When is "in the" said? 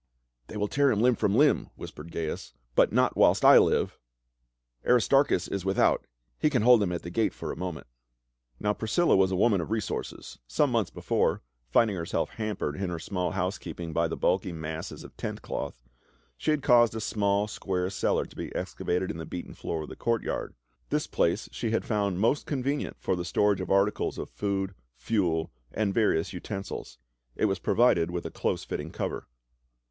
19.11-19.29